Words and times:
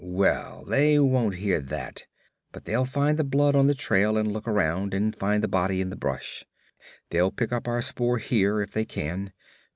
Well, 0.03 0.65
they 0.67 0.97
won't 0.97 1.35
hear 1.35 1.59
that, 1.61 2.07
but 2.51 2.65
they'll 2.65 2.85
find 2.85 3.19
the 3.19 3.23
blood 3.23 3.55
on 3.55 3.67
the 3.67 3.75
trail, 3.75 4.17
and 4.17 4.33
look 4.33 4.47
around 4.47 4.95
and 4.95 5.15
find 5.15 5.43
the 5.43 5.47
body 5.47 5.79
in 5.79 5.91
the 5.91 5.95
brush. 5.95 6.43
They'll 7.11 7.29
pick 7.29 7.51
up 7.51 7.67
our 7.67 7.81
spoor 7.83 8.19
there, 8.19 8.61
if 8.63 8.71
they 8.71 8.85
can. 8.85 9.31